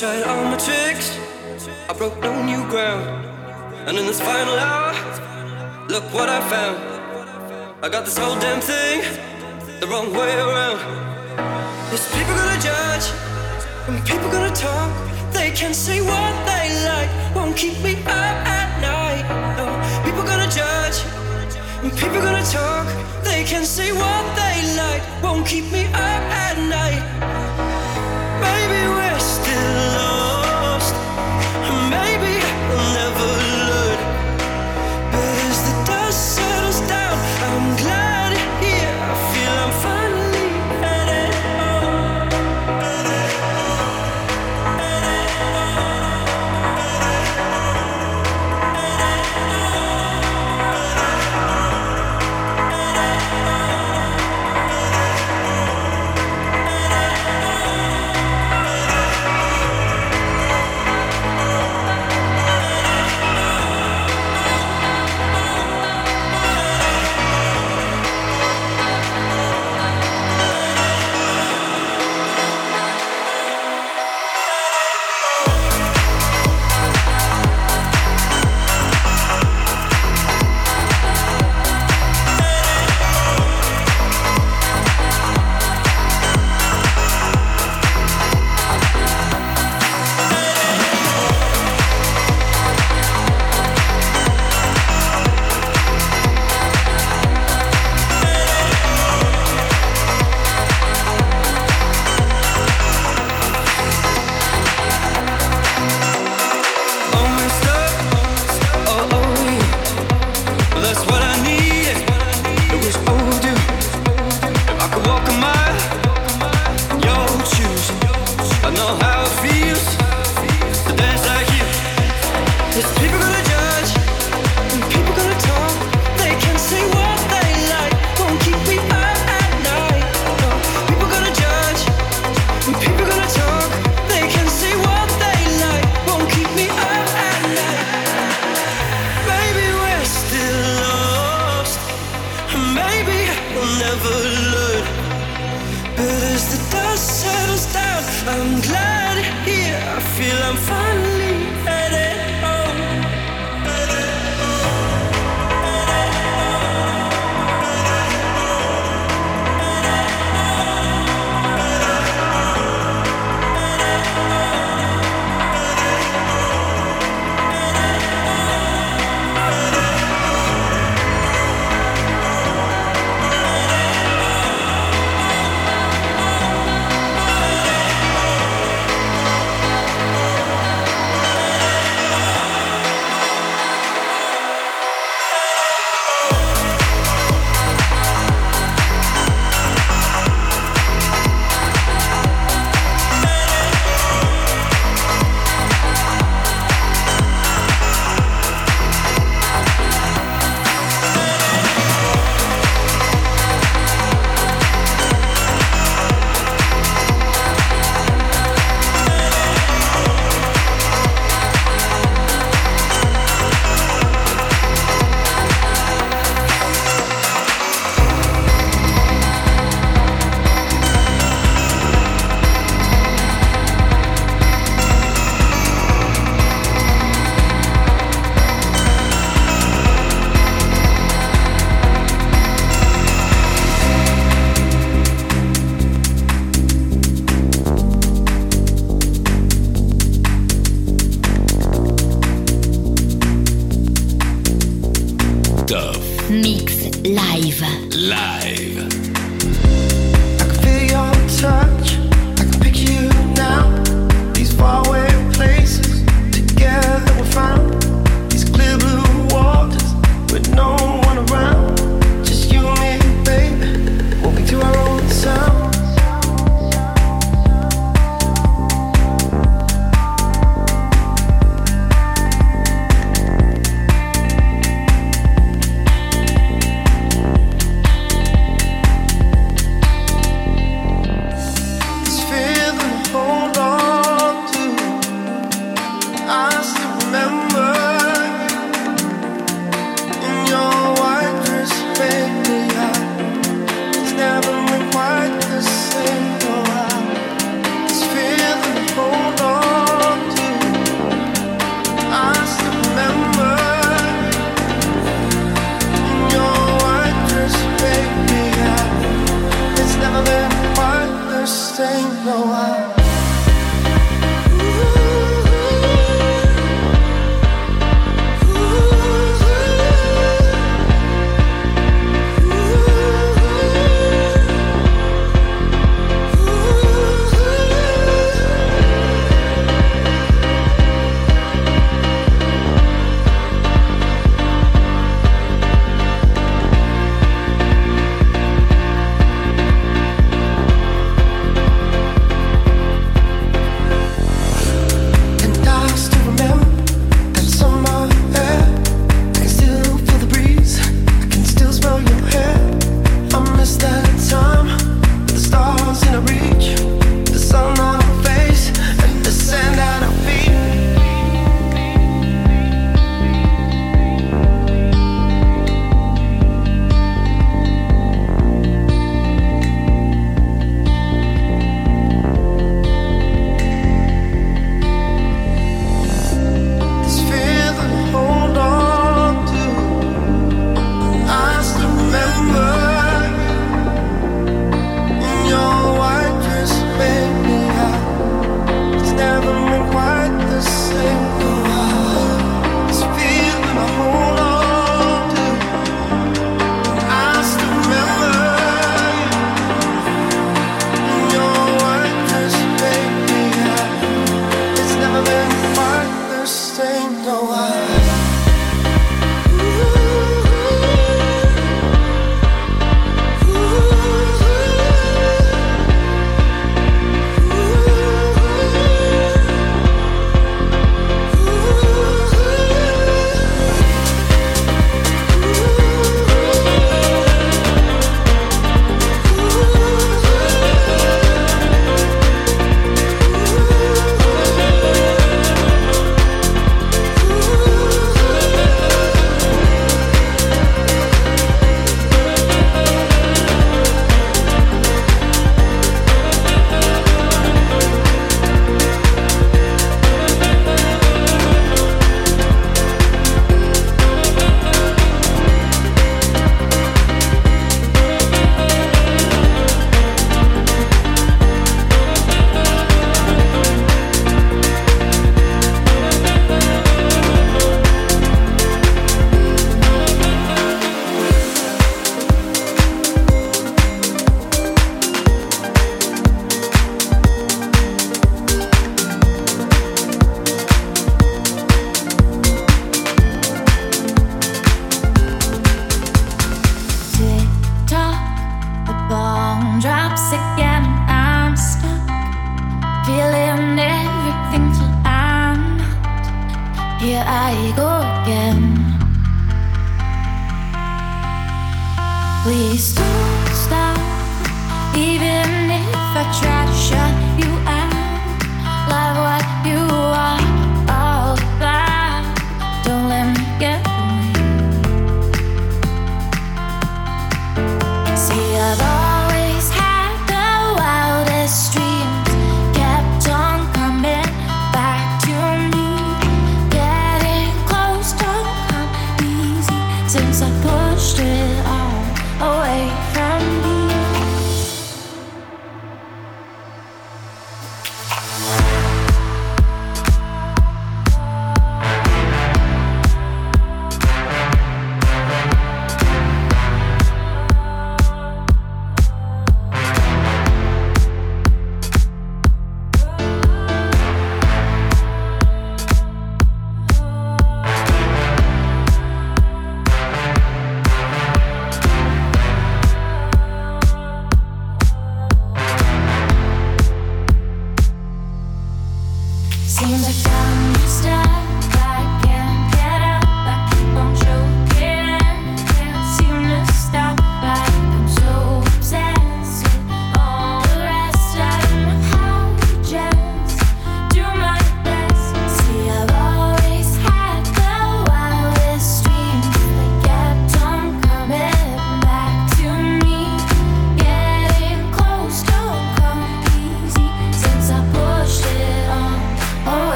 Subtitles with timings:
[0.00, 1.18] tried all my tricks,
[1.86, 3.04] I broke no new ground.
[3.86, 4.94] And in this final hour,
[5.90, 6.78] look what I found.
[7.84, 9.02] I got this whole damn thing
[9.78, 10.80] the wrong way around.
[11.90, 13.12] There's people gonna judge,
[13.88, 14.90] and people gonna talk.
[15.34, 19.24] They can say what they like, won't keep me up at night.
[19.60, 19.66] No,
[20.02, 20.98] people gonna judge,
[21.82, 22.86] and people gonna talk.
[23.22, 27.39] They can say what they like, won't keep me up at night.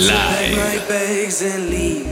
[0.00, 0.56] Live.
[0.56, 2.06] my bags and leave.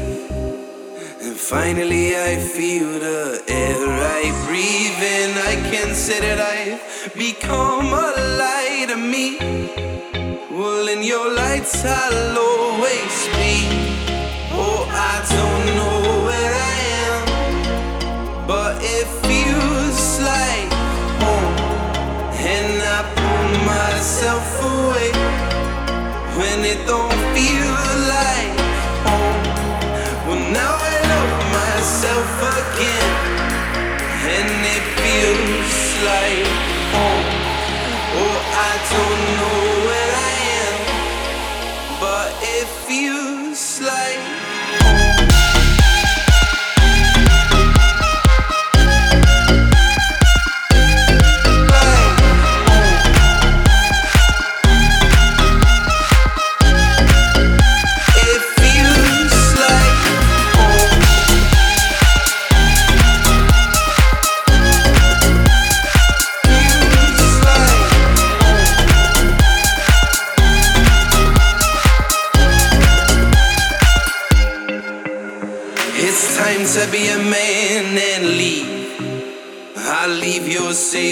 [1.23, 3.81] And finally, I feel the air
[4.21, 5.31] I breathe, in.
[5.39, 9.39] I can say that I've become a light of me.
[10.51, 13.57] Well, in your lights, I'll always be.
[14.53, 16.77] Oh, I don't know where I
[17.07, 20.73] am, but it feels like
[21.25, 21.57] home,
[22.37, 25.11] and I pull myself away
[26.39, 27.78] when it don't feel
[36.05, 36.47] like
[36.95, 37.27] home.
[38.15, 38.39] Oh, oh,
[38.69, 40.77] I don't know where I am,
[42.01, 43.38] but if you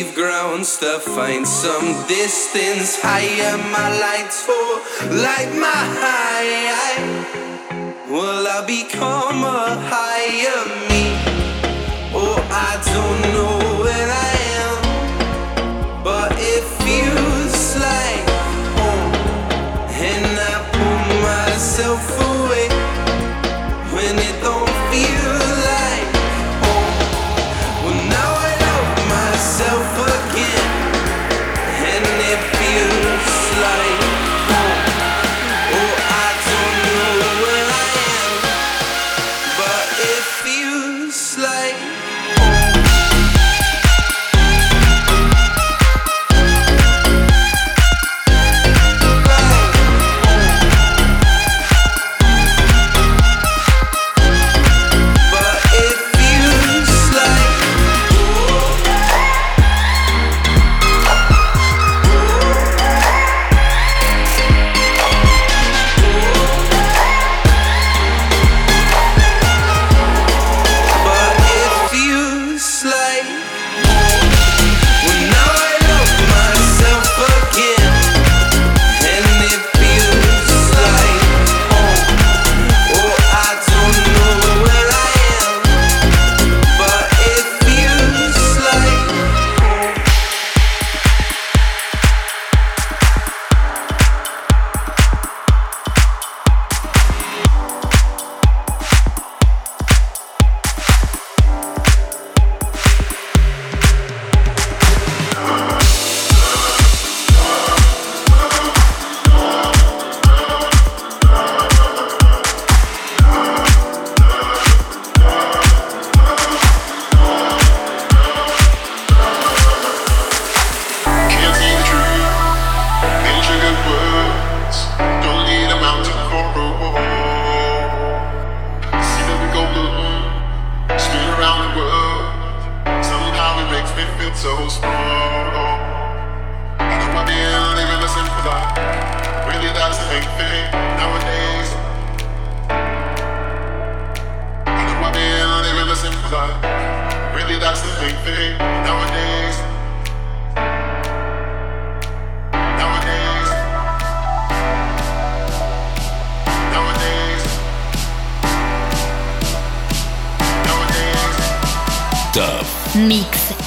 [0.07, 3.57] grave ground to Find some distance higher.
[3.57, 4.53] My lights for
[5.15, 6.97] light my high.
[8.11, 10.86] Will I become a higher man?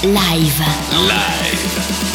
[0.01, 0.59] Live.
[0.93, 2.08] Live.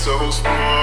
[0.00, 0.79] so small.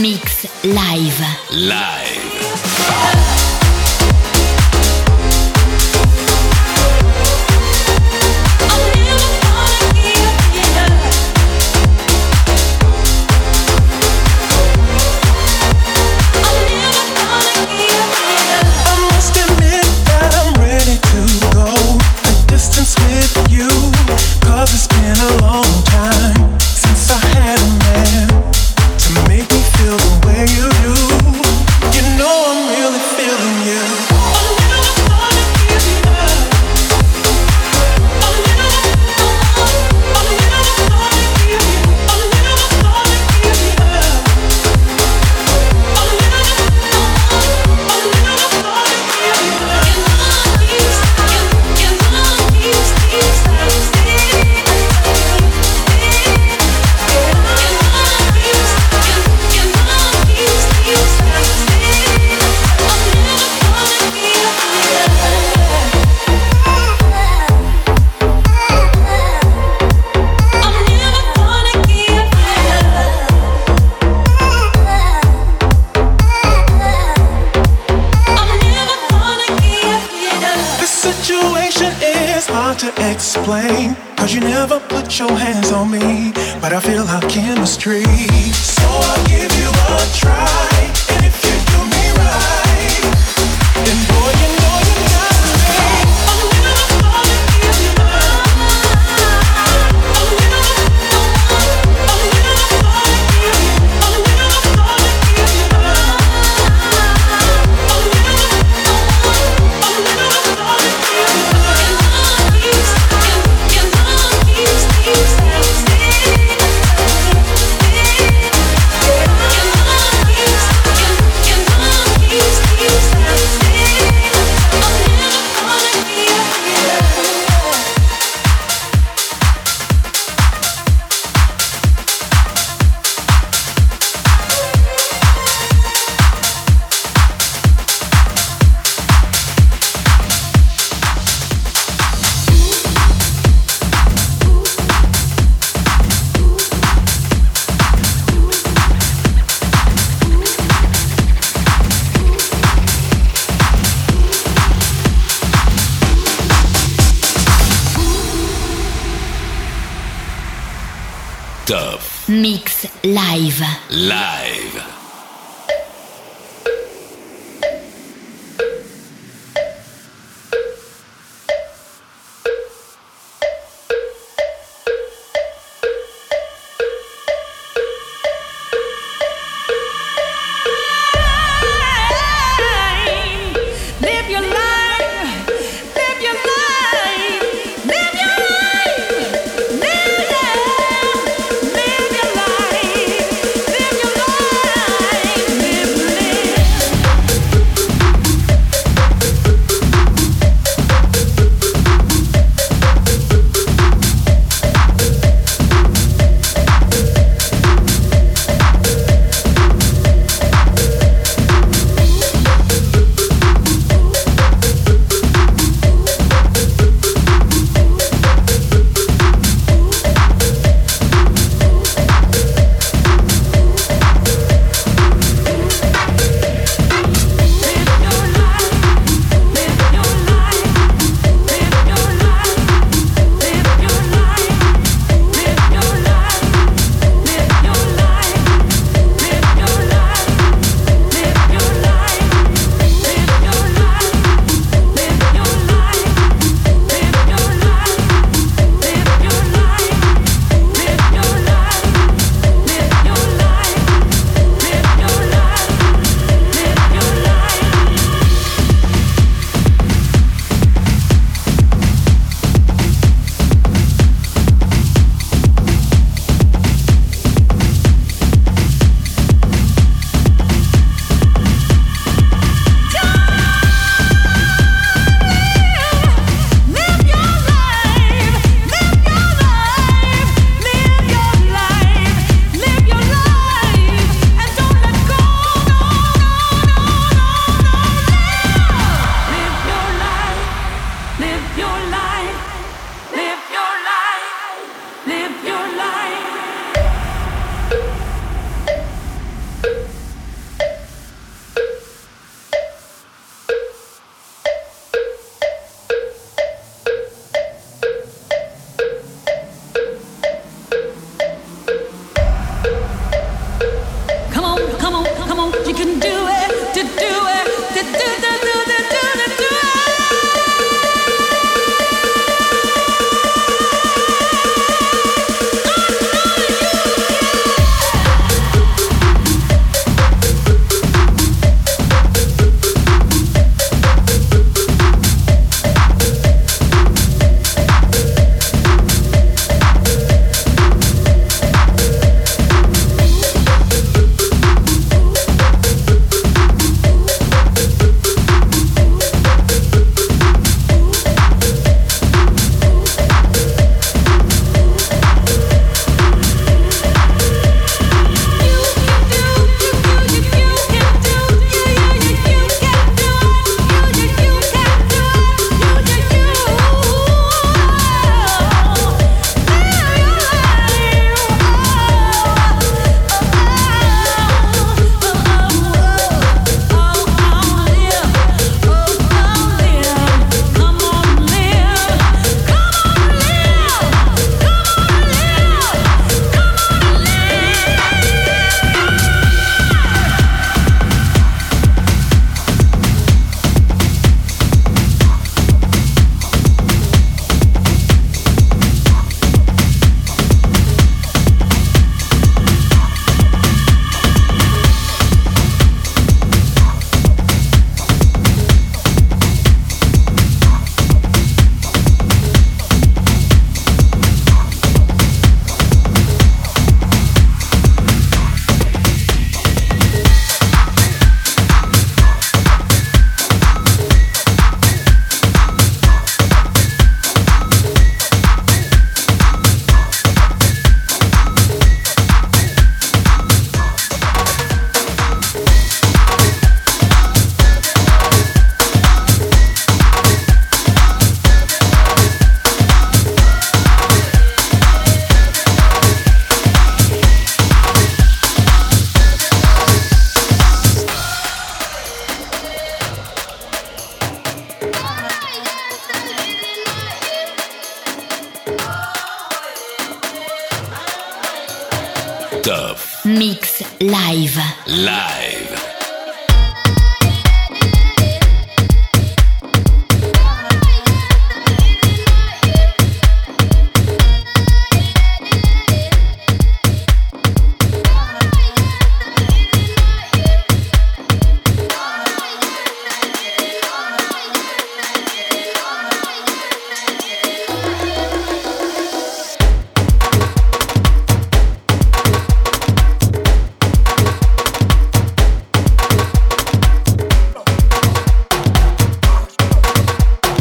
[0.00, 1.24] Mix Live.
[1.52, 3.25] Live.